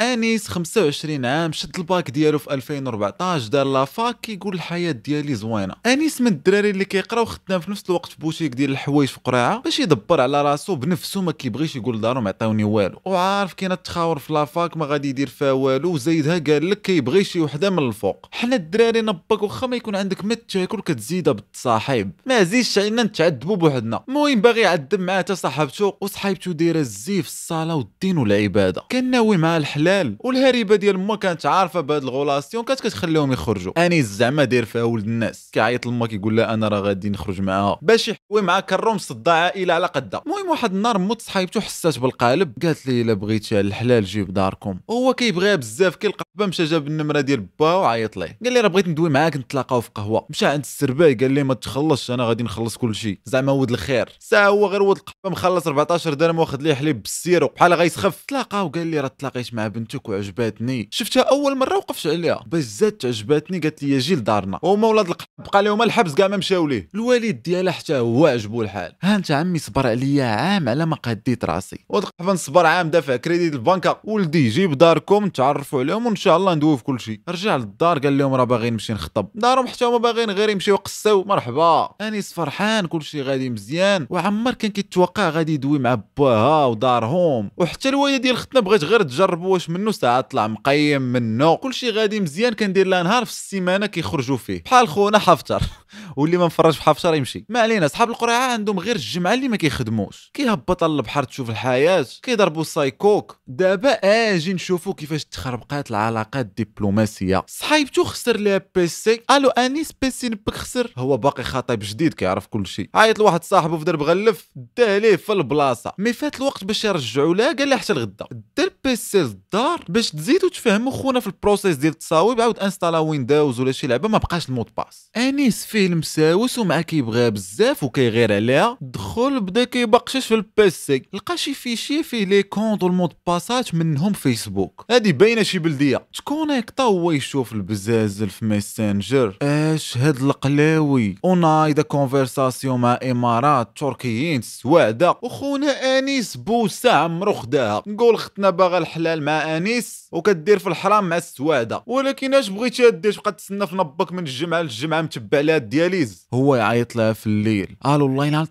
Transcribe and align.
أنيس 0.00 0.48
25 0.48 1.24
عام 1.24 1.52
شد 1.52 1.78
الباك 1.78 2.10
ديالو 2.10 2.38
في 2.38 2.54
2014 2.54 3.48
دار 3.48 3.66
la 3.66 3.88
fac 3.88 4.20
كيقول 4.20 4.54
الحياة 4.54 4.92
ديالي 4.92 5.34
زوينة. 5.34 5.74
أنيس 5.86 6.20
من 6.20 6.26
الدراري 6.26 6.70
اللي 6.70 6.84
كيقراو 6.84 7.24
خدام 7.24 7.60
في 7.60 7.70
نفس 7.70 7.82
الوقت 7.88 8.10
في 8.10 8.16
بوتيك 8.18 8.54
ديال 8.54 8.70
الحوايج 8.70 9.08
في 9.08 9.18
قريعة 9.24 9.60
باش 9.62 9.80
يدبر 9.80 10.20
على 10.20 10.42
راسو 10.42 10.74
بنفسه 10.74 11.22
ما 11.22 11.32
كيبغيش 11.32 11.76
يقول 11.76 11.96
لدارهم 11.96 12.28
عطاوني 12.28 12.64
والو. 12.64 13.00
وعارف 13.04 13.52
كاين 13.54 13.72
التخاور 13.72 14.18
في 14.18 14.32
la 14.32 14.50
fac 14.50 14.76
ما 14.76 14.86
غادي 14.86 15.08
يدير 15.08 15.28
فيها 15.28 15.52
والو. 15.52 15.92
وزايدها 15.92 16.38
قال 16.38 16.70
لك 16.70 16.82
كيبغي 16.82 17.24
شي 17.24 17.40
وحدة 17.40 17.70
من 17.70 17.78
الفوق. 17.88 18.26
حنا 18.30 18.56
الدراري 18.56 19.00
نباك 19.00 19.42
واخا 19.42 19.66
ما 19.66 19.76
يكون 19.76 19.96
عندك 19.96 20.24
ما 20.24 20.34
تاكل 20.34 20.80
كتزيدها 20.80 21.32
بالتصاحب 21.32 22.10
ما 22.26 22.42
زيدش 22.42 22.78
علينا 22.78 23.02
نتعذبوا 23.02 23.56
بوحدنا. 23.56 24.04
المهم 24.08 24.40
باغي 24.40 24.60
يعذب 24.60 25.00
معاه 25.00 25.18
حتى 25.18 25.34
صاحبته 25.34 25.96
وصحيبته 26.00 26.52
دايرة 26.52 26.78
الزيف 26.78 27.26
الصلاه 27.26 27.74
والدين 27.74 28.18
والعبادة. 28.18 28.82
كان 28.88 29.10
ناوي 29.10 29.36
مع 29.36 29.56
الحلال 29.56 29.89
والهريبة 30.20 30.76
ديال 30.76 30.98
ما 30.98 31.16
كانت 31.16 31.46
عارفة 31.46 31.80
بهاد 31.80 32.02
ال 32.02 32.09
relation 32.09 32.64
كانت 32.64 32.80
كتخليهم 32.80 33.32
يخرجوا. 33.32 33.86
انيس 33.86 34.06
زعما 34.06 34.44
داير 34.44 34.64
فيها 34.64 34.82
ولد 34.82 35.04
الناس. 35.04 35.50
كيعيط 35.52 35.86
لما 35.86 36.06
كيقول 36.06 36.36
لها 36.36 36.54
أنا 36.54 36.68
راه 36.68 36.80
غادي 36.80 37.10
نخرج 37.10 37.40
معاها. 37.40 37.78
باش 37.82 38.08
يحوي 38.08 38.42
معاه 38.42 38.60
كروم 38.60 38.98
صدا 38.98 39.32
عائلة 39.32 39.74
على 39.74 39.86
قدها. 39.86 40.22
المهم 40.26 40.50
واحد 40.50 40.74
النهار 40.74 40.98
موت 40.98 41.22
صحيبته 41.22 41.60
حسات 41.60 41.98
بالقالب. 41.98 42.52
قالت 42.62 42.86
لي 42.86 43.02
إلا 43.02 43.14
بغيتي 43.14 43.60
الحلال 43.60 44.04
جيب 44.04 44.34
داركم. 44.34 44.78
هو 44.90 45.14
كيبغيها 45.14 45.56
بزاف 45.56 45.96
كيلقى 45.96 46.24
با 46.34 46.46
مشى 46.46 46.64
جاب 46.64 46.86
النمرة 46.86 47.20
ديال 47.20 47.46
با 47.58 47.74
وعيط 47.74 48.16
ليه. 48.16 48.38
قال 48.44 48.52
لي 48.52 48.60
راه 48.60 48.68
بغيت 48.68 48.88
ندوي 48.88 49.10
معاك 49.10 49.36
نتلاقاو 49.36 49.80
في 49.80 49.90
قهوة. 49.94 50.26
مشى 50.30 50.46
عند 50.46 50.60
السرباي 50.60 51.14
قال 51.14 51.32
لي 51.32 51.42
ما 51.42 51.54
تخلصش 51.54 52.10
أنا 52.10 52.24
غادي 52.24 52.44
نخلص 52.44 52.76
كل 52.76 52.94
شيء. 52.94 53.18
زعما 53.24 53.52
ود 53.52 53.70
الخير. 53.70 54.08
ساعة 54.18 54.48
هو 54.48 54.66
غير 54.66 54.82
ود 54.82 54.96
القهوه 54.96 55.32
مخلص 55.32 55.66
14 55.66 56.14
درهم 56.14 56.38
واخد 56.38 56.62
ليه 56.62 56.74
حليب 56.74 57.02
بال 57.02 57.13
sirop. 57.13 57.48
بحال 57.56 57.74
غيسخف 57.74 58.24
تلاقاو 58.28 58.68
قال 58.68 58.86
لي 58.86 59.00
راه 59.00 59.10
تلاقيت 59.18 59.54
مع 59.54 59.66
بنتك 59.80 60.08
وعجباتني. 60.08 60.88
شفتها 60.90 61.22
أول 61.22 61.56
مرة 61.58 61.76
وقفت 61.76 62.06
عليها. 62.06 62.44
باش 62.46 62.64
زادت 62.64 63.06
عجباتني 63.06 63.58
قالت 63.58 63.82
لي 63.82 63.98
جي 63.98 64.14
لدارنا 64.14 64.58
هما 64.64 64.88
ولاد 64.88 65.12
بقى 65.38 65.62
لهم 65.62 65.82
الحبس 65.82 66.14
كاع 66.14 66.28
ما 66.28 66.36
مشاو 66.36 66.66
ليه. 66.66 66.88
الوالد 66.94 67.42
ديالها 67.42 67.72
حتى 67.72 67.98
هو 67.98 68.26
عجبو 68.26 68.62
الحال. 68.62 68.92
ها 69.02 69.16
انت 69.16 69.30
عمي 69.30 69.58
صبر 69.58 69.86
عليا 69.86 70.24
عام 70.24 70.68
على 70.68 70.86
ما 70.86 70.96
قديت 70.96 71.44
راسي. 71.44 71.78
ود 71.88 72.02
القهوه 72.02 72.32
نصبر 72.32 72.66
عام 72.66 72.90
دافع 72.90 73.16
كريديت 73.16 73.54
البنكة. 73.54 74.00
ولدي 74.04 74.48
جيب 74.48 74.78
داركم 74.78 75.28
تعرفوا 75.28 75.80
عليهم 75.80 76.06
وإن 76.06 76.16
شاء 76.16 76.36
الله 76.36 76.54
ندوي 76.54 76.76
في 76.76 76.84
كل 76.84 77.00
شيء. 77.00 77.20
رجع 77.28 77.56
للدار 77.56 77.98
قال 77.98 78.18
لهم 78.18 78.34
راه 78.34 78.44
باغي 78.44 78.70
نمشي 78.70 78.92
نخطب. 78.92 79.28
دارهم 79.34 79.66
حتى 79.66 79.84
هما 79.84 79.96
باغيين 79.96 80.30
غير 80.30 80.48
يمشيو 80.48 80.74
يقصيو 80.74 81.24
مرحبا. 81.24 81.90
أنيس 82.00 82.32
فرحان 82.32 82.86
كل 82.86 83.02
شيء 83.02 83.22
غادي 83.22 83.50
مزيان. 83.50 84.06
وعمر 84.10 84.54
كان 84.54 84.70
كيتوقع 84.70 85.28
غادي 85.28 85.54
يدوي 85.54 85.78
مع 85.78 86.02
باها 86.18 86.66
ودارهم. 86.66 87.50
وحتى 87.56 87.88
الوالدة 87.88 88.16
ديال 88.16 88.36
ختنا 88.36 88.60
بغات 88.60 88.84
غير 88.84 89.02
تجرب 89.02 89.42
واش 89.42 89.69
منه 89.70 89.90
ساعه 89.90 90.20
طلع 90.20 90.46
مقيم 90.46 91.02
منه. 91.02 91.56
كل 91.56 91.74
شيء 91.74 91.92
غادي 91.92 92.20
مزيان 92.20 92.52
كندير 92.52 92.86
لها 92.86 93.02
نهار 93.02 93.24
في 93.24 93.30
السيمانة 93.30 93.86
كيخرجوا 93.86 94.36
فيه. 94.36 94.62
بحال 94.62 94.88
خونا 94.88 95.18
حفتر. 95.18 95.62
واللي 96.16 96.36
ما 96.36 96.46
مفرج 96.46 96.74
في 96.74 96.82
حفتر 96.82 97.14
يمشي. 97.14 97.44
ما 97.48 97.60
علينا 97.60 97.88
صحاب 97.88 98.10
القرعة 98.10 98.52
عندهم 98.52 98.78
غير 98.78 98.96
الجمعة 98.96 99.34
اللي 99.34 99.48
ما 99.48 99.56
كيخدموش. 99.56 100.30
كيهبط 100.34 100.82
على 100.82 100.92
البحر 100.92 101.24
تشوف 101.24 101.50
الحياة. 101.50 102.06
كيضربوا 102.22 102.64
سايكوك 102.64 103.40
دابا 103.46 103.90
آجي 103.90 104.52
نشوفوا 104.54 104.94
كيفاش 104.94 105.24
تخربقات 105.24 105.90
العلاقات 105.90 106.46
الدبلوماسية. 106.46 107.44
صحيبته 107.46 108.04
خسر 108.04 108.36
ليها 108.36 108.60
PC. 108.74 109.20
ألو 109.30 109.48
أنيس 109.48 109.92
PC 110.02 110.28
نبك 110.28 110.54
خسر؟ 110.54 110.92
هو 110.98 111.16
باقي 111.16 111.44
خطيب 111.44 111.78
جديد 111.82 112.14
كيعرف 112.14 112.46
كل 112.46 112.66
شيء 112.66 112.90
عيط 112.94 113.18
لواحد 113.18 113.44
صاحبه 113.44 113.78
في 113.78 113.84
درب 113.84 114.02
غلف 114.02 114.50
داه 114.76 114.98
ليه 114.98 115.16
في 115.16 115.32
البلاصة. 115.32 115.92
مي 115.98 116.12
فات 116.12 116.36
الوقت 116.36 116.64
باش 116.64 116.84
يرجعوا 116.84 117.34
لها 117.34 117.52
قال 117.52 117.68
لها 117.68 117.78
حتى 117.78 117.92
الغدا. 117.92 118.26
دار 118.56 118.68
PC 118.84 119.18
للدار 119.18 119.84
باش 119.88 120.10
تزيدوا 120.10 120.48
تفهموا 120.48 120.92
خونا 120.92 121.20
في 121.20 121.26
ال 121.26 121.32
process 121.32 121.76
ديال 121.76 121.92
التصاويب 121.92 122.40
عاود 122.40 122.58
installa 122.58 122.98
Windows 122.98 123.60
ولا 123.60 123.72
شي 123.72 123.86
لعبة 123.86 124.08
ما 124.08 124.18
بقاش 124.18 124.48
ال 124.48 124.51
mot 124.51 124.61
de 124.61 124.68
passe. 124.76 125.10
انيس 125.16 125.64
فيه 125.64 125.86
المساوس 125.86 126.58
ومع 126.58 126.80
كيبغيها 126.80 127.28
بزاف 127.28 127.82
وكيغير 127.82 128.32
عليها. 128.34 128.78
دخل 128.80 129.40
بدا 129.40 129.64
كيبقشش 129.64 130.26
في 130.26 130.34
ال 130.34 130.57
PC 130.57 131.02
لقى 131.12 131.36
شي 131.36 131.54
fichier 131.54 132.02
فيه 132.02 132.24
les 132.24 132.42
comptes 132.42 132.82
وال 132.82 132.92
mots 132.92 133.12
de 133.26 133.38
passe 133.38 133.68
ات 133.68 133.74
منهم 133.74 134.12
فيسبوك. 134.12 134.84
هادي 134.90 135.12
باينة 135.12 135.42
شي 135.42 135.58
بلدية. 135.58 136.06
ت 136.14 136.22
connecta 136.22 136.82
هو 136.82 137.10
يشوف 137.10 137.52
البزازل 137.52 138.30
في 138.30 138.44
Messenger. 138.44 139.36
اش 139.42 139.98
هاد 139.98 140.16
القلاوي؟ 140.16 141.14
ونايض 141.22 141.80
conversation 141.80 142.80
مع 142.80 142.98
امارات 143.10 143.72
تركيين 143.76 144.42
سواعده 144.42 145.14
وخونا 145.22 145.98
انيس 145.98 146.36
بوسه 146.36 146.92
عمرو 146.92 147.32
خداها 147.32 147.82
نقول 147.86 148.18
ختنا 148.18 148.50
باغا 148.70 148.78
الحلال 148.78 149.22
مع 149.22 149.56
آنيس 149.56 150.08
وكدير 150.12 150.58
في 150.58 150.66
الحرام 150.66 151.08
مع 151.08 151.16
السواعده 151.16 151.82
ولكن 151.86 152.34
اش 152.34 152.48
بغيتي 152.48 152.90
دير؟ 152.90 153.12
تبقى 153.12 153.32
تسنى 153.32 153.66
في 153.66 153.76
نبك 153.76 154.12
من 154.12 154.18
الجمعة 154.18 154.62
للجمعه 154.62 155.02
متبع 155.02 155.40
لها 155.40 155.56
ال 155.56 155.64
dialyse. 155.64 156.28
هو 156.34 156.56
يعيط 156.56 156.96
لها 156.96 157.12
في 157.12 157.26
الليل. 157.26 157.76
قالوا 157.82 158.08
الله 158.08 158.26
ينال 158.26 158.46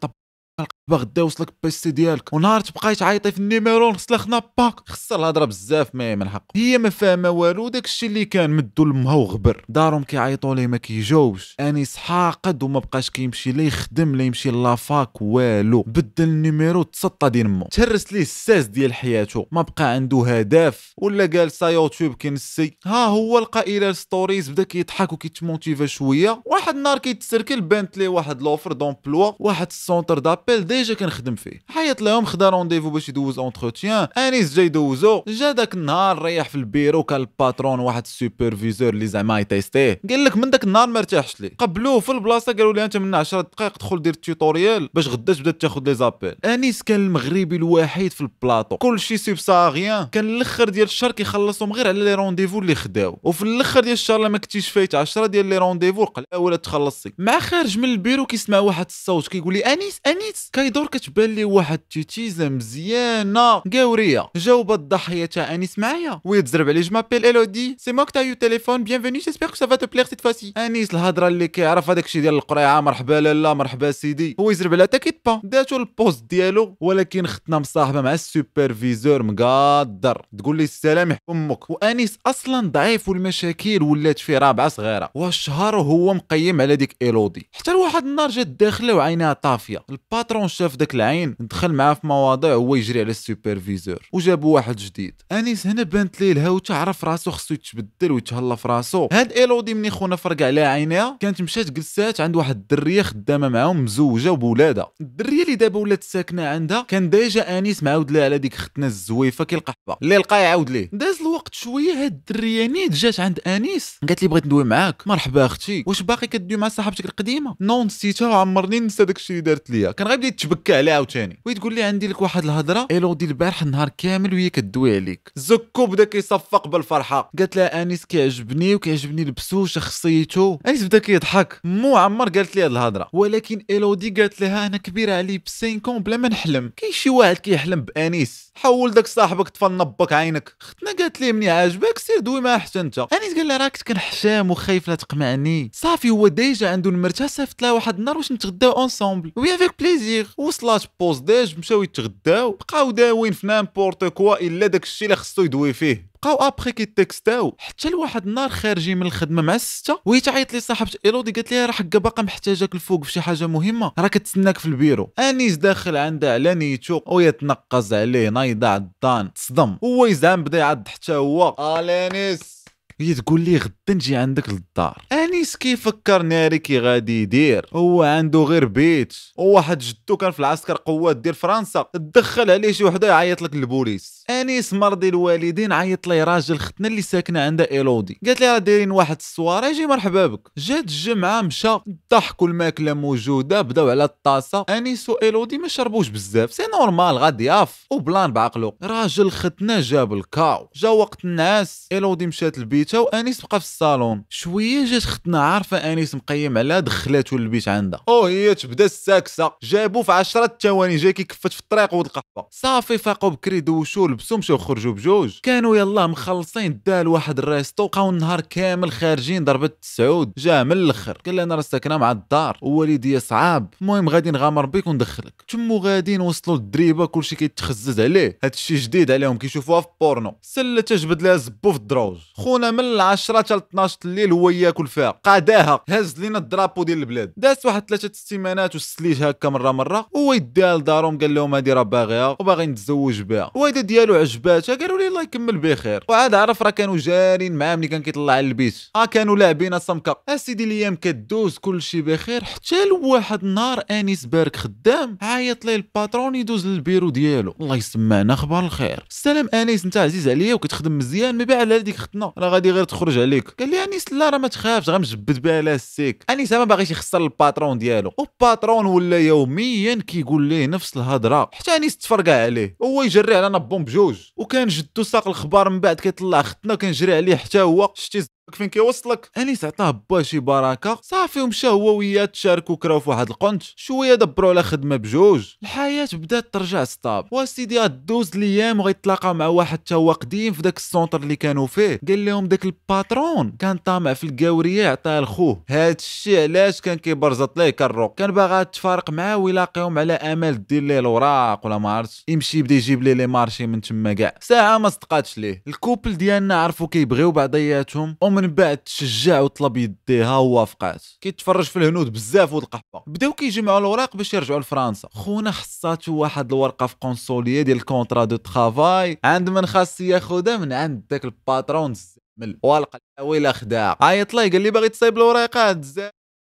القبه 0.89 1.01
غدا 1.01 1.21
وصلك 1.21 1.53
PC 1.63 1.91
ديالك 1.91 2.33
ونهار 2.33 2.61
تبقاي 2.61 2.95
تعيطي 2.95 3.31
في 3.31 3.37
ال 3.37 3.45
numéro 3.45 3.91
نخص 3.91 4.13
خنا 4.13 4.41
باك. 4.57 4.73
خصها 4.89 5.17
الهضرة 5.17 5.45
بزاف 5.45 5.95
ما 5.95 6.15
من 6.15 6.29
حق. 6.29 6.43
هي 6.55 6.77
ما 6.77 6.89
فاهمة 6.89 7.29
والو 7.29 7.69
داكشي 7.69 8.05
اللي 8.05 8.25
كان 8.25 8.49
مدو 8.49 8.85
لمها 8.85 9.15
وغبر. 9.15 9.65
دارهم 9.69 10.03
كيعيطوا 10.03 10.55
ليه 10.55 10.67
ما 10.67 10.77
كيجاوبش. 10.77 11.55
انيس 11.59 11.95
حاقد 11.95 12.63
وما 12.63 12.79
بقاش 12.79 13.09
كيمشي 13.09 13.51
لا 13.51 13.63
يخدم 13.63 14.15
لا 14.15 14.23
يمشي 14.23 14.51
لافاك 14.51 15.21
والو. 15.21 15.81
بدل 15.87 16.23
النيميرو 16.23 16.83
تسطى 16.83 17.29
دين 17.29 17.47
مو. 17.47 17.67
تهرس 17.71 18.13
ليه 18.13 18.21
الساس 18.21 18.67
ديال 18.67 18.93
حياته. 18.93 19.47
ما 19.51 19.61
بقى 19.61 19.93
عنده 19.93 20.23
هدف. 20.27 20.93
ولا 20.97 21.25
جالسه 21.25 21.69
يوتيوب 21.69 22.13
كينسي 22.13 22.77
ها 22.85 23.05
هو 23.05 23.39
لقى 23.39 23.61
les 23.77 23.93
stories 23.93 24.49
بدا 24.49 24.63
كيضحك 24.63 25.13
وكيت 25.13 25.42
motiva 25.42 25.85
شوية. 25.85 26.41
واحد 26.45 26.75
النهار 26.75 26.97
كيتسركل 26.97 27.61
بانت 27.61 27.97
ليه 27.97 28.07
واحد 28.07 28.41
l'offre 28.41 28.71
d'emploi 28.71 29.31
واحد 29.39 29.67
ال 29.69 29.76
centre 29.76 30.19
d'appels 30.19 30.63
déjà 30.79 30.93
كنخدم 30.93 31.35
فيه. 31.35 31.61
حيط 31.67 32.01
لهم 32.01 32.25
خدا 32.25 32.49
rendez-vous 32.49 32.89
باش 32.89 33.09
يدوز 33.09 33.39
entretien 33.39 34.07
أنيس 34.17 34.53
جاي 34.53 34.65
يدوزو 34.65 35.23
جا 35.27 35.51
داك 35.51 35.73
النهار 35.73 36.21
ريح 36.21 36.49
في 36.49 36.55
البيرو 36.55 37.03
كان 37.03 37.19
ال 37.21 37.30
patron 37.30 37.79
واحد 37.79 38.03
ال 38.05 38.12
superviseur 38.12 38.89
اللي 38.89 39.07
زعما 39.07 39.39
ي 39.39 39.46
teste 39.46 39.81
يه. 39.81 40.01
قال 40.09 40.23
لك 40.23 40.37
من 40.37 40.49
داك 40.49 40.63
النهار 40.63 40.87
ما 40.87 40.99
ارتاحش 40.99 41.41
ليه. 41.41 41.51
قبلوه 41.57 41.99
في 41.99 42.11
البلاصة 42.11 42.53
قالوا 42.53 42.73
لي 42.73 42.85
أنت 42.85 42.97
من 42.97 43.15
10 43.15 43.41
دقائق 43.41 43.77
دخل 43.79 44.01
دير 44.01 44.13
ال 44.13 44.22
tutoriel 44.22 44.89
باش 44.93 45.07
غدا 45.07 45.33
تبدأ 45.33 45.51
تاخذ 45.51 45.83
les 45.83 45.95
appels. 45.95 46.35
أنيس 46.45 46.83
كان 46.83 46.99
المغربي 47.05 47.55
الوحيد 47.55 48.11
في 48.11 48.21
البلاطو. 48.21 48.77
كلشي 48.77 49.17
subsahariens 49.17 50.07
كان 50.11 50.29
الأخر 50.29 50.69
ديال 50.69 50.85
الشهر 50.85 51.11
كيخلصهم 51.11 51.73
غير 51.73 51.87
على 51.87 52.03
les 52.03 52.13
rendez-vous 52.13 52.59
اللي 52.59 52.75
خداو. 52.75 53.19
وفي 53.23 53.41
الأخر 53.41 53.79
ديال 53.79 53.93
الشهر 53.93 54.19
لما 54.19 54.37
كنتيش 54.37 54.69
فايت 54.69 54.95
10 54.95 55.25
ديال 55.25 55.45
les 55.45 55.57
rendez-vous 55.57 56.05
قلا 56.05 56.37
ولا 56.37 56.55
تخلصي. 56.55 57.13
مع 57.17 57.39
خارج 57.39 57.77
من 57.77 57.85
البيرو 57.85 58.25
كيسمع 58.25 58.59
واحد 58.59 58.85
الصوت 58.85 59.27
كيقول 59.27 59.53
لي 59.53 59.59
أنيس 59.59 60.01
أنيس 60.07 60.49
كيدور 60.59 60.87
كتبان 60.87 61.35
لي 61.35 61.43
واحد 61.43 61.79
التيتيزه 61.79 62.49
مزيانة. 62.49 63.59
قاوريه 63.59 64.29
جاوبت 64.35 64.79
الضحية 64.79 65.25
تاع 65.25 65.55
انيس 65.55 65.79
معايا 65.79 66.21
ويتزرب 66.23 66.69
عليه. 66.69 66.81
je 66.81 66.89
m'appelle 66.91 67.25
Élodie 67.25 67.75
c'est 67.79 67.91
moi 67.91 68.00
que 68.00 68.09
t'as 68.09 68.21
eu 68.21 68.33
au 68.33 68.42
téléphone 68.42 68.83
bienvenue 68.83 69.19
j'espère 69.19 69.53
ça 69.53 69.64
va 69.64 69.75
te 69.75 69.87
plaire 69.87 70.05
سيت 70.05 70.21
فاسي 70.21 70.53
انيس 70.57 70.93
الهضره 70.93 71.27
اللي 71.27 71.47
كيعرف 71.47 71.89
هذاك 71.89 72.05
الشيء 72.05 72.21
ديال 72.21 72.33
القريعة. 72.33 72.81
مرحبا 72.81 73.21
لالا 73.21 73.53
مرحبا 73.53 73.91
سيدي. 73.91 74.35
هو 74.39 74.51
يزرب 74.51 74.73
عليها 74.73 74.85
t'inquiète 74.85 75.21
pas. 75.25 75.41
داتو 75.43 75.75
ال 75.75 75.83
poste 75.83 76.23
ديالو. 76.23 76.77
ولكن 76.81 77.27
ختنا 77.27 77.59
مصاحبة 77.59 78.01
مع 78.01 78.13
ال 78.13 78.22
superviseur 78.22 79.23
مقادر 79.23 80.21
تقول 80.37 80.57
لي 80.57 80.63
السلام 80.63 81.17
أمك. 81.29 81.69
وانيس 81.69 82.17
أصلا 82.25 82.67
ضعيف 82.67 83.09
والمشاكل 83.09 83.83
ولات 83.83 84.19
فيه 84.19 84.37
رابعة 84.37 84.67
صغيرة. 84.67 85.09
والشهر 85.15 85.75
وهو 85.75 86.13
مقيم 86.13 86.61
على 86.61 86.75
ديك 86.75 86.95
ايلودي 87.01 87.49
حتى 87.51 87.71
لواحد 87.71 88.05
النهار 88.05 88.29
جات 88.29 88.47
داخلة 88.47 88.93
وعينها 88.93 89.33
طافية. 89.33 89.83
ال 89.89 89.98
patron 89.98 90.48
شاف 90.49 90.75
داك 90.75 90.95
العين 90.95 91.35
دخل 91.39 91.73
معاه 91.73 91.93
في 91.93 92.07
مواضيع 92.07 92.55
وهو 92.55 92.75
يجري 92.75 92.99
على 92.99 93.11
ال 93.11 93.19
superviseur. 93.19 94.09
وجابوا 94.13 94.55
واحد 94.55 94.75
جديد. 94.75 95.13
أنيس 95.31 95.67
هنا 95.67 95.83
بانت 95.83 96.21
ليه 96.21 96.31
الهوته 96.31 96.75
عرف 96.75 97.05
راسو 97.05 97.31
خصو 97.31 97.53
يتبدل 97.53 98.11
ويتهلا 98.11 98.55
في 98.55 98.67
راسو. 98.67 99.07
هاد 99.13 99.31
إيلودي 99.31 99.73
مني 99.73 99.89
خونا 99.89 100.15
فرق 100.15 100.41
عليها 100.41 100.67
عينيها. 100.67 101.17
كانت 101.19 101.41
مشات 101.41 101.71
جلسات 101.71 102.21
عند 102.21 102.35
واحد 102.35 102.55
الدرية 102.55 103.01
خدامة 103.01 103.49
معاهم 103.49 103.83
مزوجة 103.83 104.31
وبولادها 104.31 104.91
الدرية 105.01 105.43
اللي 105.43 105.55
دابا 105.55 105.79
ولات 105.79 106.03
ساكنة 106.03 106.47
عندها 106.47 106.85
كان 106.87 107.09
déjà 107.09 107.57
أنيس 107.57 107.83
معاود 107.83 108.11
لها 108.11 108.25
على 108.25 108.37
ديك 108.37 108.55
ختنا 108.55 108.85
الزويفة 108.85 109.43
كيلقحبه 109.43 109.97
اللي 110.01 110.17
لقى 110.17 110.43
يعاود 110.43 110.69
ليه. 110.69 110.89
داز 110.93 111.21
الوقت 111.21 111.53
شوية 111.53 111.93
هاد 111.93 112.11
الدرية 112.29 112.67
نيت 112.67 112.91
جات 112.91 113.19
عند 113.19 113.39
أنيس. 113.47 113.97
قالت 114.07 114.21
لي 114.21 114.27
بغيت 114.27 114.45
ندوي 114.45 114.63
معاك. 114.63 115.07
مرحبا 115.07 115.45
أختي. 115.45 115.83
واش 115.87 116.01
باقي 116.01 116.27
كدوي 116.27 116.57
مع 116.57 116.69
صاحبتك 116.69 117.05
القديمة؟ 117.05 117.55
non 117.61 117.83
نسيتها 117.83 118.27
وعمرني 118.27 118.79
نسى 118.79 119.05
داكشي 119.05 119.33
اللي 119.33 119.41
دارت 119.41 119.69
ليا. 119.69 119.91
كان 119.91 120.07
غير 120.07 120.17
بديت 120.17 120.38
ويتبكى 120.45 120.75
عليها 120.75 120.93
عاوتاني. 120.93 121.39
وتقول 121.45 121.75
لي 121.75 121.83
عندي 121.83 122.07
لك 122.07 122.21
واحد 122.21 122.43
الهضرة؟ 122.43 122.87
ايلودي 122.91 123.25
البارح 123.25 123.61
النهار 123.61 123.89
كامل 123.97 124.33
وهي 124.33 124.49
كدوي 124.49 124.95
عليك. 124.95 125.31
زكو 125.35 125.85
بدا 125.85 126.03
كيصفق 126.03 126.67
بالفرحة. 126.67 127.31
قالت 127.39 127.55
لها 127.55 127.81
أنيس 127.81 128.05
كيعجبني 128.05 128.75
وكيعجبني 128.75 129.23
لبسو 129.23 129.65
شخصيته 129.65 130.59
أنيس 130.67 130.83
بدا 130.83 130.97
كيضحك. 130.97 131.59
مو 131.63 131.97
عمر 131.97 132.29
قالت 132.29 132.55
لي 132.55 132.63
هاد 132.63 132.71
الهضرة. 132.71 133.09
ولكن 133.13 133.65
ايلودي 133.69 134.09
قالت 134.09 134.41
لها 134.41 134.65
أنا 134.65 134.77
كبيرة 134.77 135.13
علي 135.13 135.37
ب 135.37 135.45
cinq 135.45 135.76
ans 135.76 135.99
بلا 135.99 136.17
ما 136.17 136.27
نحلم. 136.27 136.71
كاين 136.77 136.91
شي 136.91 137.09
واحد 137.09 137.37
كيحلم 137.37 137.81
بأنيس. 137.81 138.51
حول 138.55 138.91
داك 138.91 139.07
صاحبك 139.07 139.49
طفى 139.49 139.65
نبك 139.65 140.13
عينك. 140.13 140.55
اختنا 140.61 140.91
قالت 140.91 141.21
لي 141.21 141.31
مني 141.31 141.49
عاجبك 141.49 141.97
سير 141.97 142.19
دوي 142.19 142.41
معاه 142.41 142.57
حتى 142.57 142.79
أنت. 142.79 142.99
أنيس 142.99 143.35
قال 143.35 143.47
لها 143.47 143.57
راك 143.57 143.77
كنحشام 143.87 144.51
وخايف 144.51 144.87
لا 144.87 144.95
تقمعني. 144.95 145.71
صافي 145.73 146.09
هو 146.09 146.27
déjà 146.27 146.69
عنده 146.69 146.89
المرته 146.89 147.27
صيفط 147.27 147.61
لها 147.61 147.71
واحد 147.71 147.97
النهار 147.99 148.17
واش 148.17 148.31
نتغداو 148.31 148.71
ensemble 148.71 149.31
oui 149.35 149.55
avec 149.55 149.71
plaisir 149.79 150.27
وصلات 150.37 150.83
pause 150.99 151.19
déj 151.19 151.57
مشاو 151.57 151.83
يتغداو 151.83 152.51
بقاو 152.51 152.91
داوين 152.91 153.33
في 153.33 153.47
n'importe 153.47 154.03
quoi 154.05 154.41
إلا 154.41 154.67
داك 154.67 154.83
الشيء 154.83 155.05
اللي 155.05 155.15
خصو 155.15 155.41
يدوي 155.41 155.73
فيه. 155.73 156.09
بقاو 156.23 156.35
après 156.35 156.71
كيت 156.71 156.96
texta 156.96 157.38
و. 157.38 157.55
حتى 157.57 157.89
لواحد 157.89 158.27
النهار 158.27 158.49
خارجين 158.49 158.97
من 158.97 159.05
الخدمة 159.05 159.41
مع 159.41 159.55
الستة 159.55 159.99
وهي 160.05 160.19
تعيط 160.19 160.53
لي 160.53 160.59
صاحبه 160.59 160.91
إيلودي 161.05 161.31
قالت 161.31 161.51
لها 161.51 161.65
راه 161.65 161.71
حكا 161.71 161.99
باقا 161.99 162.23
محتاجاك 162.23 162.75
الفوق 162.75 163.03
في 163.03 163.11
شي 163.11 163.21
حاجة 163.21 163.47
مهمة 163.47 163.91
راه 163.99 164.07
كتسناك 164.07 164.57
في 164.57 164.65
البيرو. 164.65 165.13
انيس 165.19 165.55
داخل 165.55 165.97
عندها 165.97 166.33
على 166.33 166.55
نيتو 166.55 167.01
ويتنقز 167.07 167.93
عليه 167.93 168.29
نايض 168.29 168.65
عضان 168.65 169.33
تصدم. 169.33 169.77
هو 169.83 170.05
يزعم 170.05 170.43
بدا 170.43 170.57
يعض 170.57 170.87
حتى 170.87 171.13
هو. 171.13 171.55
آ 171.79 171.92
لانيس! 171.92 172.58
هي 173.01 173.13
تقول 173.13 173.41
لي 173.41 173.57
غدا 173.57 173.73
نجي 173.89 174.15
عندك 174.15 174.49
للدار. 174.49 175.05
أنيس 175.11 175.55
كيفكر 175.55 176.21
ناري 176.21 176.59
كي 176.59 176.79
غادي 176.79 177.21
يدير؟ 177.21 177.65
هو 177.73 178.03
عنده 178.03 178.39
غير 178.39 178.65
بيت. 178.65 179.13
وواحد 179.35 179.79
جدو 179.79 180.17
كان 180.17 180.31
في 180.31 180.39
العسكر 180.39 180.75
قوات 180.75 181.17
ديال 181.17 181.35
فرنسا. 181.35 181.85
تدخل 181.93 182.51
عليه 182.51 182.71
شي 182.71 182.83
وحدة 182.83 183.07
يعيط 183.07 183.41
لك 183.41 183.53
البوليس 183.53 184.18
أنيس 184.29 184.73
مرضي 184.73 185.09
الوالدين 185.09 185.71
عيط 185.71 186.07
لي 186.07 186.23
راجل 186.23 186.59
ختنا 186.59 186.87
اللي 186.87 187.01
ساكنة 187.01 187.41
عندها 187.41 187.71
إيلودي. 187.71 188.19
قالت 188.25 188.41
لي 188.41 188.47
راه 188.47 188.57
دايرين 188.57 188.91
واحد 188.91 189.15
la 189.19 189.32
soirée 189.32 189.71
جي 189.71 189.85
مرحبا 189.85 190.27
بك. 190.27 190.51
جات 190.57 190.83
الجمعة 190.83 191.41
مشى 191.41 191.75
الضحك 191.87 192.41
والماكله 192.41 192.93
موجودة 192.93 193.61
بداو 193.61 193.89
على 193.89 194.03
الطاسة. 194.03 194.65
أنيس 194.69 195.09
وإيلودي 195.09 195.57
ما 195.57 195.67
شربوش 195.67 196.07
بزاف 196.07 196.53
c'est 196.53 196.63
normal 196.73 197.17
غضياف 197.17 197.85
و 197.91 198.00
plan 198.00 198.33
بعقلو. 198.33 198.77
راجل 198.83 199.31
ختنا 199.31 199.81
جاب 199.81 200.13
ال 200.13 200.27
KO. 200.27 200.69
جا 200.75 200.89
وقت 200.89 201.25
الناس 201.25 201.87
إيلودي 201.91 202.27
مشات 202.27 202.59
لبيتها 202.59 202.99
وأنيس 202.99 203.41
بقى 203.41 203.59
في 203.59 203.65
الصالون. 203.65 204.23
شوية 204.29 204.85
جات 204.85 205.03
ختنا 205.03 205.41
عارفة 205.41 205.77
أنيس 205.77 206.15
مقيم 206.15 206.57
عليها 206.57 206.79
دخلاتو 206.79 207.37
للبيت 207.37 207.67
عندها. 207.67 208.01
أو 208.09 208.25
هي 208.25 208.55
تبدا 208.55 208.85
الساكسة. 208.85 209.51
جابو 209.63 210.03
في 210.03 210.11
10 210.11 210.57
ثواني 210.61 210.95
جاي 210.95 211.13
كيكفت 211.13 211.53
في 211.53 211.59
الطريق 211.59 211.93
ود 211.93 212.07
صافي 212.51 212.97
فاقوا 212.97 213.29
بكري 213.29 213.59
دوشو 213.59 214.18
لبسو 214.19 214.37
مشاو 214.37 214.57
خرجوا 214.57 214.93
بجوج. 214.93 215.39
كانوا 215.43 215.77
يلاه 215.77 216.07
مخلصين 216.07 216.81
دال 216.85 217.07
واحد 217.07 217.39
ال 217.39 217.47
resto 217.47 217.87
بقاو 217.87 218.09
النهار 218.09 218.41
كامل 218.41 218.91
خارجين 218.91 219.43
ضربت 219.43 219.77
السعود 219.81 220.31
جا 220.37 220.63
من 220.63 220.71
الأخر. 220.71 221.17
قال 221.25 221.35
لي 221.35 221.43
أنا 221.43 221.55
راه 221.55 221.61
ساكنة 221.61 221.97
مع 221.97 222.11
الدار 222.11 222.57
ووالدي 222.61 223.19
صعاب. 223.19 223.73
المهم 223.81 224.09
غادي 224.09 224.31
نغامر 224.31 224.65
بك 224.65 224.87
وندخلك. 224.87 225.33
تمو 225.47 225.77
غاديين 225.77 226.21
وصلوا 226.21 226.57
للدريبة 226.57 227.05
كلشي 227.05 227.35
كيتخزز 227.35 227.99
عليه. 227.99 228.39
هادشي 228.43 228.75
جديد 228.75 229.11
عليهم 229.11 229.37
كيشوفوها 229.37 229.81
في 229.81 229.87
بورنو. 230.01 230.35
سلة 230.41 230.81
تجبد 230.81 231.21
لها 231.21 231.37
زبو 231.37 231.71
في 231.71 231.77
الدروج 231.77 232.17
خونا 232.33 232.71
من 232.71 232.79
العشرة 232.79 233.37
حتى 233.37 233.55
12 233.55 233.97
الليل 234.05 234.31
هو 234.31 234.49
ياكل 234.49 234.87
فيها. 234.87 235.09
قاداها. 235.09 235.83
هز 235.89 236.19
لينا 236.19 236.37
ال 236.37 236.43
drapeau 236.43 236.83
ديال 236.83 236.97
البلاد. 236.97 237.33
داز 237.37 237.57
واحد 237.65 237.83
ثلاثة 237.89 238.07
ال 238.07 238.16
semainات 238.16 238.75
والسليج 238.75 239.23
هكا 239.23 239.49
مرة 239.49 239.71
مرة. 239.71 240.09
هو 240.15 240.33
يديها 240.33 240.77
لدارهم 240.77 241.17
قال 241.17 241.33
لهم 241.33 241.55
هادي 241.55 241.73
راه 241.73 241.83
باغيها 241.83 242.29
وباغي 242.39 242.65
نتزوج 242.65 243.21
بها. 243.21 243.51
الوالده 243.55 243.81
ديالو 243.81 244.08
عجباتها 244.17 244.75
قالوا 244.75 244.97
لي 244.97 245.07
الله 245.07 245.21
يكمل 245.21 245.57
بخير. 245.57 246.03
وعاد 246.09 246.33
عرف 246.33 246.63
راه 246.63 246.69
كانوا 246.69 246.97
جارين 246.97 247.55
معاه 247.55 247.75
ملي 247.75 247.87
كان 247.87 248.01
كيطلع 248.01 248.39
للبيت 248.39 248.75
آه 248.95 249.05
كانوا 249.05 249.35
لاعبين 249.35 249.79
سمكه 249.79 250.21
اسيدي 250.29 250.63
الأيام 250.63 250.95
كدوز 250.95 251.57
كلشي 251.57 252.01
بخير 252.01 252.43
حتى 252.43 252.85
لواحد 252.85 253.43
النهار 253.43 253.83
انيس 253.91 254.25
بارك 254.25 254.55
خدام 254.55 255.17
عيط 255.21 255.65
ليه 255.65 255.75
ال 255.75 255.84
patron 255.84 256.35
يدوز 256.35 256.67
للبيرو 256.67 257.09
ديالو. 257.09 257.55
الله 257.61 257.75
يسمعنا 257.75 258.33
أخبار 258.33 258.65
الخير. 258.65 259.05
السلام 259.09 259.49
انيس 259.53 259.85
انت 259.85 259.97
عزيز 259.97 260.27
عليا 260.27 260.53
وكتخدم 260.53 260.97
مزيان 260.97 261.37
ما 261.37 261.55
على 261.55 261.75
هذيك 261.75 261.97
ختنا. 261.97 262.33
راه 262.37 262.49
غادي 262.49 262.71
غير 262.71 262.83
تخرج 262.83 263.17
عليك. 263.17 263.49
قال 263.59 263.69
لي 263.69 263.83
انيس 263.83 264.13
لا 264.13 264.29
راه 264.29 264.37
ما 264.37 264.47
تخافش 264.47 264.89
غنجبد 264.89 265.41
بها 265.41 265.61
l'astuce 265.61 266.23
انيس 266.29 266.53
ما 266.53 266.63
باغيش 266.63 266.91
يخسر 266.91 267.23
ال 267.23 267.31
patron 267.31 267.77
ديالو. 267.77 268.11
وال 268.17 268.34
patron 268.34 268.85
ولا 268.85 269.19
يوميا 269.19 269.95
كيقول 270.07 270.43
ليه 270.43 270.67
نفس 270.67 270.97
الهضرة. 270.97 271.49
حتى 271.53 271.75
انيس 271.75 271.97
تفرقع 271.97 272.43
عليه. 272.43 272.75
هو 272.83 273.03
يجري 273.03 273.35
على 273.35 273.49
نبون 273.49 273.83
بجوج 273.99 274.31
وكان 274.37 274.67
جدو 274.67 275.03
ساق 275.03 275.27
الخبار 275.27 275.69
من 275.69 275.79
بعد 275.79 275.99
كيطلع 275.99 276.41
ختنا 276.41 276.75
كنجري 276.75 277.15
عليه 277.15 277.35
حتى 277.35 277.61
هو. 277.61 277.91
شتي 277.95 278.27
فين 278.55 278.67
كيوصلك؟ 278.69 279.29
انيس 279.37 279.65
عطاه 279.65 280.03
با 280.09 280.21
شي 280.21 280.39
بركة. 280.39 280.99
صافي 281.01 281.41
ومشى 281.41 281.67
هو 281.67 281.97
وياه 281.97 282.25
تشاركوا 282.25 282.75
كراو 282.75 282.99
في 282.99 283.09
واحد 283.09 283.29
القنت. 283.29 283.63
شوية 283.75 284.15
دبروا 284.15 284.49
على 284.49 284.63
خدمة 284.63 284.95
بجوج. 284.95 285.53
الحياة 285.63 286.07
بدات 286.13 286.53
ترجع 286.53 286.83
stable. 286.83 287.25
وسيدي 287.31 287.79
غدوز 287.79 288.31
الأيام 288.35 288.79
وغيتلاقى 288.79 289.35
مع 289.35 289.47
واحد 289.47 289.77
تا 289.77 289.95
هو 289.95 290.11
قديم 290.11 290.53
في 290.53 290.61
داك 290.61 290.77
ال 290.77 290.84
centre 290.84 291.23
اللي 291.23 291.35
كانوا 291.35 291.67
فيه. 291.67 291.99
قال 292.07 292.25
لهم 292.25 292.45
داك 292.45 292.65
ال 292.65 292.78
patron 292.78 293.55
كان 293.59 293.77
طامع 293.77 294.13
في 294.13 294.23
الكاورية 294.23 294.89
عطاه 294.89 295.19
لخوه 295.19 295.63
هاد 295.69 295.95
الشيء 295.99 296.41
علاش 296.41 296.81
كان 296.81 296.97
كيبرزط 296.97 297.59
ليه 297.59 297.69
كرو 297.69 298.09
كان 298.09 298.31
باغا 298.31 298.63
تفارق 298.63 299.09
معاه 299.09 299.37
ويلاقيهم 299.37 299.99
على 299.99 300.13
امل 300.13 300.67
دير 300.67 300.83
ليه 300.83 300.99
الاوراق 300.99 301.65
ولا 301.65 301.77
ما 301.77 301.89
عرفتش 301.91 302.23
يمشي 302.27 302.59
يبدأ 302.59 302.75
يجيب 302.75 303.03
ليه 303.03 303.13
les 303.13 303.27
marchés 303.27 303.67
من 303.67 303.81
تما 303.81 304.13
كاع. 304.13 304.35
ساعة 304.41 304.77
ما 304.77 304.89
صدقاتش 304.89 305.37
ليه. 305.37 305.63
ال 305.67 305.74
couple 305.74 306.17
ديالنا 306.17 306.61
عرفوا 306.63 306.87
كيبغيو 306.87 307.31
بعضياتهم. 307.31 308.17
ومن 308.39 308.55
بعد 308.55 308.77
تشجع 308.77 309.39
وطلب 309.39 309.77
يديها 309.77 310.37
ووافقات. 310.37 311.01
كيتفرج 311.21 311.63
في 311.65 311.79
الهنود 311.79 312.13
بزاف 312.13 312.53
ود 312.53 312.63
القحبه 312.63 313.03
بداو 313.07 313.33
كيجمعوا 313.33 313.79
الاوراق 313.79 314.17
باش 314.17 314.33
يرجعوا 314.33 314.59
لفرنسا. 314.59 315.09
خونا 315.11 315.51
خصاتو 315.51 316.13
واحد 316.13 316.53
الورقة 316.53 316.87
في 316.87 316.95
consulat 317.01 317.61
ديال 317.61 317.77
ال 317.77 317.83
contrat 317.83 318.25
de 318.25 318.35
travail. 318.35 319.17
عند 319.23 319.49
من 319.49 319.65
خاص 319.65 320.01
ياخذها 320.01 320.57
من 320.57 320.73
عند 320.73 321.07
داك 321.09 321.25
الباترون 321.25 321.91
الزمل 321.91 322.59
والقى 322.63 322.99
ويلا 323.21 323.51
خداع 323.51 323.97
عيط 324.01 324.33
لي 324.33 324.49
قال 324.49 324.61
لي 324.61 324.71
باغي 324.71 324.89
تصايب 324.89 325.17
الوريقات 325.17 325.77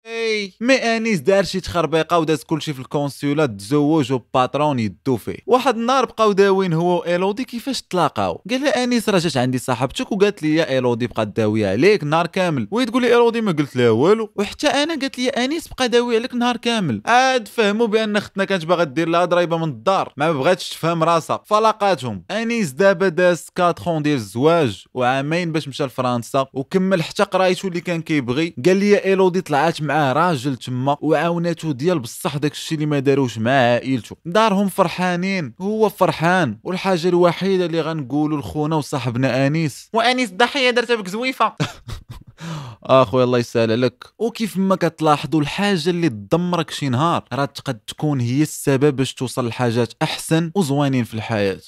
أي. 0.08 0.52
مي 0.60 0.74
انيس 0.74 1.20
دار 1.20 1.44
شي 1.44 1.60
تخربيقة 1.60 2.18
وداز 2.18 2.42
كلشي 2.42 2.72
في 2.72 2.80
الكونسولا 2.80 3.46
تزوج 3.46 4.12
وباترون 4.12 4.78
يدو 4.78 5.16
فيه 5.16 5.36
واحد 5.46 5.76
النهار 5.76 6.04
بقاو 6.04 6.32
داوين 6.32 6.72
هو 6.72 6.98
وايلودي 7.00 7.44
كيفاش 7.44 7.82
تلاقاو؟ 7.82 8.42
قال 8.50 8.60
لها 8.60 8.84
أنيس 8.84 9.08
راه 9.08 9.18
جات 9.18 9.36
عندي 9.36 9.58
صاحبتك 9.58 10.12
وقالت 10.12 10.42
لي 10.42 10.54
يا 10.54 10.70
إيلودي 10.70 11.06
بقات 11.06 11.28
داويه 11.28 11.68
عليك 11.68 12.04
نهار 12.04 12.26
كامل. 12.26 12.68
وهي 12.70 12.86
تقول 12.86 13.02
لي 13.02 13.08
إيلودي 13.08 13.40
ما 13.40 13.52
قلت 13.52 13.76
لها 13.76 13.90
والو. 13.90 14.32
وحتى 14.36 14.66
أنا 14.66 14.94
قالت 15.00 15.18
لي 15.18 15.28
أنيس 15.28 15.68
بقى 15.68 15.88
داوي 15.88 16.16
عليك 16.16 16.34
نهار 16.34 16.56
كامل. 16.56 17.02
عاد 17.06 17.48
فهموا 17.48 17.86
بأن 17.86 18.16
أختنا 18.16 18.44
كانت 18.44 18.64
باغا 18.64 18.84
دير 18.84 19.08
لها 19.08 19.24
ضريبة 19.24 19.56
من 19.56 19.68
الدار 19.68 20.12
ما 20.16 20.32
بغاتش 20.32 20.70
تفهم 20.70 21.04
راسها. 21.04 21.42
فلاقاتهم. 21.46 22.24
أنيس 22.30 22.70
دابا 22.70 23.08
داز 23.08 23.46
4 23.60 24.00
ديال 24.00 24.16
الزواج 24.16 24.84
وعامين 24.94 25.52
باش 25.52 25.68
مشى 25.68 25.84
لفرنسا 25.84 26.46
وكمل 26.52 27.02
حتى 27.02 27.22
قرايته 27.22 27.68
اللي 27.68 27.80
كان 27.80 28.02
كيبغي. 28.02 28.54
قال 28.66 28.76
لي 28.76 29.04
إيلودي 29.04 29.40
طلعات 29.40 29.82
معاه 29.98 30.12
راجل 30.12 30.56
تما 30.56 30.96
وعاوناتو 31.00 31.72
ديال 31.72 31.98
بصح 31.98 32.36
داكشي 32.36 32.74
اللي 32.74 32.86
ما 32.86 32.98
داروش 32.98 33.38
مع 33.38 33.50
عائلته. 33.50 34.16
دارهم 34.24 34.68
فرحانين 34.68 35.54
هو 35.60 35.88
فرحان 35.88 36.58
والحاجة 36.64 37.08
الوحيدة 37.08 37.66
اللي 37.66 37.80
غنقولوا 37.80 38.38
لخونا 38.38 38.76
وصاحبنا 38.76 39.46
أنيس. 39.46 39.90
وأنيس 39.92 40.30
الضحية 40.30 40.70
درتها 40.70 40.96
بك 40.96 41.08
زويفة. 41.08 41.52
أخويا 42.82 43.24
الله 43.24 43.38
يسهل 43.38 43.72
عليك. 43.72 44.04
وكيف 44.18 44.56
ما 44.56 44.76
كتلاحظوا 44.76 45.40
الحاجة 45.40 45.90
اللي 45.90 46.08
تدمرك 46.08 46.70
شي 46.70 46.88
نهار 46.88 47.24
راه 47.32 47.44
تقد 47.44 47.78
تكون 47.78 48.20
هي 48.20 48.42
السبب 48.42 48.96
باش 48.96 49.14
توصل 49.14 49.46
لحاجات 49.46 49.92
أحسن 50.02 50.52
وزوينين 50.54 51.04
في 51.04 51.14
الحياة. 51.14 51.58